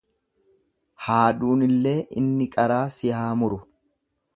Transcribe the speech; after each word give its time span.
Haaduunillee 1.07 1.95
inni 2.23 2.51
qaraa 2.59 2.83
si 2.97 3.17
haamuru. 3.19 3.63